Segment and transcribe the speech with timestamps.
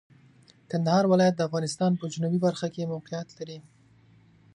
[0.71, 3.57] کندهار ولایت د افغانستان په جنوبي برخه کې موقعیت لري.